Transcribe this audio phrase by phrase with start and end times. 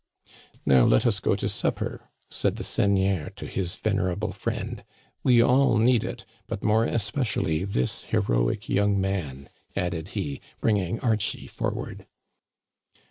[0.37, 4.83] *' Now, let us go to supper," said the seigneur to his venerable friend.
[5.03, 10.99] '* We all need it, but more especially this heroic young man," added he, bringing
[11.01, 12.07] Archie for ward.